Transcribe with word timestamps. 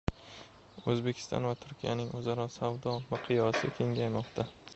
O‘zbekiston 0.93 1.45
va 1.47 1.51
Turkiyaning 1.65 2.09
o‘zaro 2.21 2.49
savdo 2.57 2.95
miqyosi 3.13 3.73
kengaymoqda 3.83 4.53